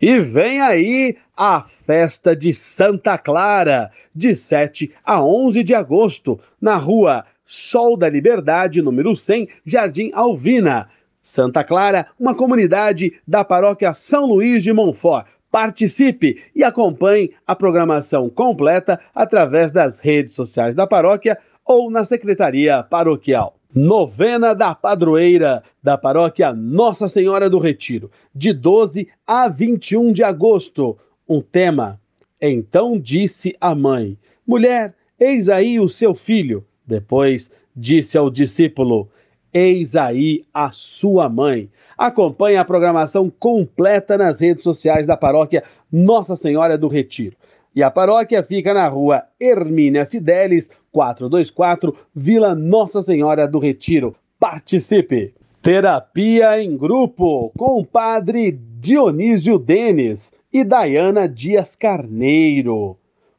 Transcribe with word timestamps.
E 0.00 0.18
vem 0.18 0.62
aí 0.62 1.14
a 1.36 1.60
festa 1.62 2.34
de 2.34 2.54
Santa 2.54 3.18
Clara, 3.18 3.90
de 4.16 4.34
7 4.34 4.90
a 5.04 5.22
11 5.22 5.62
de 5.62 5.74
agosto, 5.74 6.40
na 6.58 6.76
rua 6.76 7.26
Sol 7.44 7.98
da 7.98 8.08
Liberdade, 8.08 8.80
número 8.80 9.14
100, 9.14 9.48
Jardim 9.62 10.10
Alvina. 10.14 10.88
Santa 11.20 11.62
Clara, 11.62 12.06
uma 12.18 12.34
comunidade 12.34 13.20
da 13.28 13.44
paróquia 13.44 13.92
São 13.92 14.24
Luís 14.24 14.64
de 14.64 14.72
Montfort. 14.72 15.26
Participe 15.50 16.42
e 16.56 16.64
acompanhe 16.64 17.34
a 17.46 17.54
programação 17.54 18.30
completa 18.30 18.98
através 19.14 19.70
das 19.70 19.98
redes 19.98 20.32
sociais 20.32 20.74
da 20.74 20.86
paróquia 20.86 21.36
ou 21.62 21.90
na 21.90 22.04
secretaria 22.04 22.82
paroquial. 22.84 23.59
Novena 23.74 24.52
da 24.52 24.74
Padroeira 24.74 25.62
da 25.80 25.96
Paróquia 25.96 26.52
Nossa 26.52 27.06
Senhora 27.06 27.48
do 27.48 27.60
Retiro, 27.60 28.10
de 28.34 28.52
12 28.52 29.08
a 29.24 29.46
21 29.46 30.12
de 30.12 30.24
agosto. 30.24 30.98
Um 31.28 31.40
tema: 31.40 32.00
Então 32.40 32.98
disse 32.98 33.56
a 33.60 33.72
mãe: 33.72 34.18
Mulher, 34.44 34.94
eis 35.18 35.48
aí 35.48 35.78
o 35.78 35.88
seu 35.88 36.14
filho. 36.14 36.64
Depois 36.84 37.52
disse 37.76 38.18
ao 38.18 38.28
discípulo: 38.28 39.08
Eis 39.52 39.94
aí 39.94 40.44
a 40.52 40.72
sua 40.72 41.28
mãe. 41.28 41.70
Acompanhe 41.96 42.56
a 42.56 42.64
programação 42.64 43.30
completa 43.30 44.18
nas 44.18 44.40
redes 44.40 44.64
sociais 44.64 45.06
da 45.06 45.16
Paróquia 45.16 45.62
Nossa 45.92 46.34
Senhora 46.34 46.76
do 46.76 46.88
Retiro. 46.88 47.36
E 47.74 47.82
a 47.82 47.90
paróquia 47.90 48.42
fica 48.42 48.74
na 48.74 48.88
rua 48.88 49.22
Hermínia 49.38 50.04
Fidelis, 50.04 50.70
424, 50.90 51.94
Vila 52.14 52.54
Nossa 52.54 53.00
Senhora 53.00 53.46
do 53.46 53.58
Retiro. 53.58 54.14
Participe! 54.38 55.34
Terapia 55.62 56.60
em 56.60 56.74
grupo 56.76 57.52
com 57.56 57.80
o 57.80 57.86
padre 57.86 58.58
Dionísio 58.80 59.58
Denis 59.58 60.32
e 60.50 60.64
Dayana 60.64 61.28
Dias 61.28 61.76
Carneiro. 61.76 62.96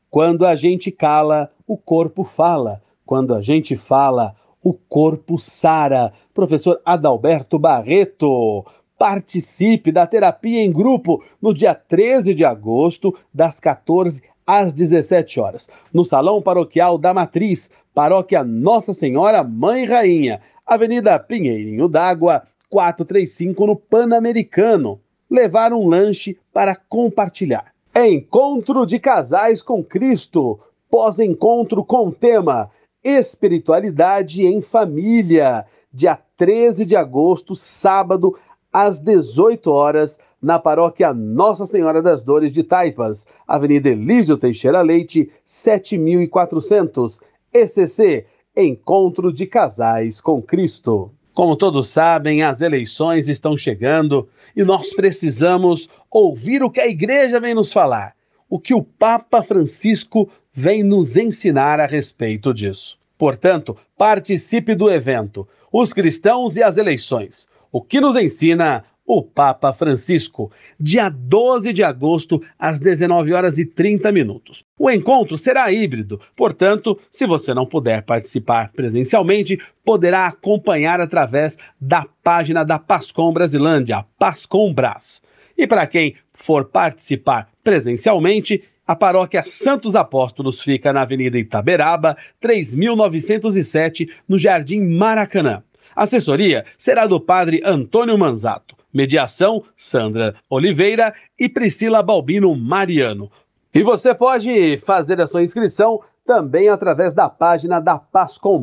Quando 0.09 0.45
a 0.45 0.55
gente 0.55 0.91
cala, 0.91 1.51
o 1.67 1.75
corpo 1.75 2.23
fala. 2.23 2.81
Quando 3.05 3.33
a 3.33 3.41
gente 3.41 3.75
fala, 3.75 4.35
o 4.63 4.71
corpo 4.71 5.39
sara. 5.39 6.13
Professor 6.33 6.79
Adalberto 6.85 7.57
Barreto. 7.57 8.63
Participe 9.01 9.91
da 9.91 10.05
terapia 10.05 10.61
em 10.61 10.71
grupo 10.71 11.23
no 11.41 11.55
dia 11.55 11.73
13 11.73 12.35
de 12.35 12.45
agosto, 12.45 13.11
das 13.33 13.59
14 13.59 14.21
às 14.45 14.75
17 14.75 15.39
horas, 15.39 15.67
no 15.91 16.05
Salão 16.05 16.39
Paroquial 16.39 16.99
da 16.99 17.11
Matriz, 17.11 17.71
Paróquia 17.95 18.43
Nossa 18.43 18.93
Senhora 18.93 19.43
Mãe 19.43 19.85
Rainha, 19.85 20.39
Avenida 20.63 21.17
Pinheirinho 21.17 21.87
d'Água, 21.87 22.43
435 22.69 23.65
no 23.65 23.75
Pan-Americano. 23.75 25.01
Levar 25.27 25.73
um 25.73 25.87
lanche 25.87 26.37
para 26.53 26.75
compartilhar. 26.75 27.73
Encontro 27.95 28.85
de 28.85 28.99
casais 28.99 29.63
com 29.63 29.83
Cristo. 29.83 30.59
Pós-encontro 30.91 31.83
com 31.83 32.11
tema 32.11 32.69
Espiritualidade 33.03 34.45
em 34.45 34.61
Família. 34.61 35.65
Dia 35.91 36.19
13 36.37 36.85
de 36.85 36.95
agosto, 36.95 37.55
sábado, 37.55 38.33
às 38.71 38.99
18 38.99 39.69
horas, 39.71 40.17
na 40.41 40.57
paróquia 40.57 41.13
Nossa 41.13 41.65
Senhora 41.65 42.01
das 42.01 42.23
Dores 42.23 42.53
de 42.53 42.63
Taipas, 42.63 43.27
Avenida 43.47 43.89
Elísio 43.89 44.37
Teixeira 44.37 44.81
Leite, 44.81 45.29
7400, 45.45 47.19
ECC, 47.53 48.25
Encontro 48.55 49.31
de 49.31 49.45
Casais 49.45 50.21
com 50.21 50.41
Cristo. 50.41 51.11
Como 51.33 51.55
todos 51.55 51.89
sabem, 51.89 52.43
as 52.43 52.61
eleições 52.61 53.27
estão 53.27 53.55
chegando 53.57 54.27
e 54.55 54.63
nós 54.63 54.93
precisamos 54.93 55.89
ouvir 56.09 56.63
o 56.63 56.69
que 56.69 56.81
a 56.81 56.87
igreja 56.87 57.39
vem 57.39 57.53
nos 57.53 57.71
falar, 57.71 58.15
o 58.49 58.59
que 58.59 58.73
o 58.73 58.83
Papa 58.83 59.41
Francisco 59.41 60.29
vem 60.53 60.83
nos 60.83 61.15
ensinar 61.15 61.79
a 61.79 61.85
respeito 61.85 62.53
disso. 62.53 62.99
Portanto, 63.17 63.77
participe 63.97 64.75
do 64.75 64.89
evento 64.89 65.47
Os 65.71 65.93
Cristãos 65.93 66.57
e 66.57 66.63
as 66.63 66.77
Eleições 66.77 67.47
o 67.71 67.81
que 67.81 68.01
nos 68.01 68.15
ensina 68.15 68.83
o 69.05 69.21
Papa 69.21 69.73
Francisco, 69.73 70.51
dia 70.79 71.09
12 71.09 71.73
de 71.73 71.83
agosto, 71.83 72.41
às 72.57 72.79
19 72.79 73.33
horas 73.33 73.57
e 73.57 73.65
30 73.65 74.11
minutos. 74.11 74.63
O 74.79 74.89
encontro 74.89 75.37
será 75.37 75.71
híbrido, 75.71 76.19
portanto, 76.35 76.97
se 77.11 77.25
você 77.25 77.53
não 77.53 77.65
puder 77.65 78.03
participar 78.03 78.71
presencialmente, 78.71 79.59
poderá 79.83 80.27
acompanhar 80.27 81.01
através 81.01 81.57
da 81.79 82.07
página 82.23 82.63
da 82.63 82.79
Pascom 82.79 83.33
Brasilândia, 83.33 84.05
Pascom 84.17 84.73
Brás. 84.73 85.21
E 85.57 85.67
para 85.67 85.85
quem 85.87 86.15
for 86.33 86.65
participar 86.65 87.49
presencialmente, 87.63 88.63
a 88.87 88.95
paróquia 88.95 89.43
Santos 89.45 89.93
Apóstolos 89.93 90.61
fica 90.61 90.91
na 90.91 91.01
Avenida 91.01 91.37
Itaberaba, 91.37 92.17
3907, 92.39 94.09
no 94.27 94.37
Jardim 94.37 94.81
Maracanã. 94.81 95.63
Assessoria 96.01 96.65
será 96.79 97.05
do 97.05 97.19
padre 97.19 97.61
Antônio 97.63 98.17
Manzato. 98.17 98.75
Mediação, 98.91 99.63
Sandra 99.77 100.33
Oliveira 100.49 101.13
e 101.39 101.47
Priscila 101.47 102.01
Balbino 102.01 102.55
Mariano. 102.55 103.31
E 103.71 103.83
você 103.83 104.15
pode 104.15 104.79
fazer 104.79 105.21
a 105.21 105.27
sua 105.27 105.43
inscrição 105.43 106.01
também 106.25 106.69
através 106.69 107.13
da 107.13 107.29
página 107.29 107.79
da 107.79 107.99
Paz 107.99 108.39
com. 108.39 108.59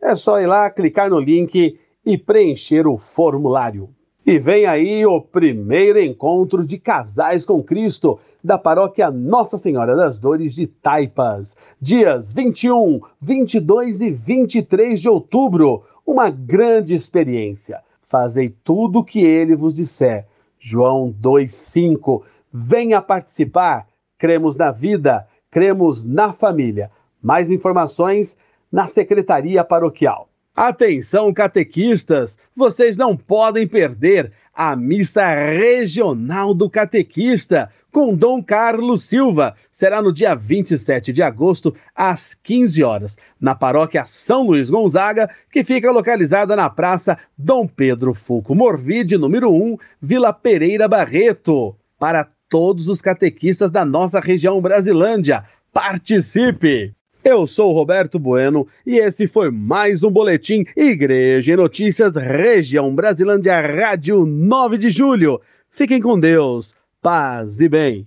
É 0.00 0.16
só 0.16 0.40
ir 0.40 0.46
lá, 0.46 0.70
clicar 0.70 1.10
no 1.10 1.20
link 1.20 1.78
e 2.06 2.16
preencher 2.16 2.86
o 2.86 2.96
formulário. 2.96 3.90
E 4.30 4.38
vem 4.38 4.66
aí 4.66 5.06
o 5.06 5.22
primeiro 5.22 5.98
encontro 5.98 6.62
de 6.62 6.78
casais 6.78 7.46
com 7.46 7.62
Cristo 7.62 8.20
da 8.44 8.58
paróquia 8.58 9.10
Nossa 9.10 9.56
Senhora 9.56 9.96
das 9.96 10.18
Dores 10.18 10.54
de 10.54 10.66
Taipas. 10.66 11.56
Dias 11.80 12.34
21, 12.34 13.00
22 13.18 14.02
e 14.02 14.10
23 14.10 15.00
de 15.00 15.08
outubro. 15.08 15.82
Uma 16.06 16.28
grande 16.28 16.92
experiência. 16.92 17.82
Fazei 18.02 18.54
tudo 18.62 18.98
o 18.98 19.04
que 19.04 19.20
ele 19.20 19.56
vos 19.56 19.76
disser. 19.76 20.26
João 20.58 21.10
2,5. 21.22 22.22
Venha 22.52 23.00
participar. 23.00 23.88
Cremos 24.18 24.56
na 24.56 24.70
vida, 24.70 25.26
cremos 25.50 26.04
na 26.04 26.34
família. 26.34 26.90
Mais 27.22 27.50
informações 27.50 28.36
na 28.70 28.86
Secretaria 28.86 29.64
Paroquial. 29.64 30.28
Atenção, 30.60 31.32
catequistas! 31.32 32.36
Vocês 32.56 32.96
não 32.96 33.16
podem 33.16 33.64
perder 33.64 34.32
a 34.52 34.74
missa 34.74 35.24
regional 35.24 36.52
do 36.52 36.68
catequista 36.68 37.70
com 37.92 38.12
Dom 38.12 38.42
Carlos 38.42 39.04
Silva. 39.04 39.54
Será 39.70 40.02
no 40.02 40.12
dia 40.12 40.34
27 40.34 41.12
de 41.12 41.22
agosto, 41.22 41.72
às 41.94 42.34
15 42.34 42.82
horas, 42.82 43.16
na 43.40 43.54
paróquia 43.54 44.04
São 44.04 44.48
Luís 44.48 44.68
Gonzaga, 44.68 45.30
que 45.48 45.62
fica 45.62 45.92
localizada 45.92 46.56
na 46.56 46.68
Praça 46.68 47.16
Dom 47.38 47.64
Pedro 47.68 48.12
Fulco 48.12 48.52
Morvide, 48.52 49.16
número 49.16 49.52
1, 49.54 49.76
Vila 50.02 50.32
Pereira 50.32 50.88
Barreto. 50.88 51.76
Para 52.00 52.28
todos 52.48 52.88
os 52.88 53.00
catequistas 53.00 53.70
da 53.70 53.84
nossa 53.84 54.18
região 54.18 54.60
Brasilândia, 54.60 55.44
participe! 55.72 56.97
Eu 57.24 57.46
sou 57.46 57.72
Roberto 57.72 58.18
Bueno 58.18 58.66
e 58.86 58.96
esse 58.96 59.26
foi 59.26 59.50
mais 59.50 60.04
um 60.04 60.10
boletim 60.10 60.64
Igreja 60.76 61.52
e 61.52 61.56
Notícias 61.56 62.14
Região 62.14 62.94
Brasilândia 62.94 63.60
Rádio 63.60 64.24
9 64.24 64.78
de 64.78 64.88
Julho. 64.88 65.40
Fiquem 65.68 66.00
com 66.00 66.18
Deus, 66.18 66.74
paz 67.02 67.60
e 67.60 67.68
bem. 67.68 68.06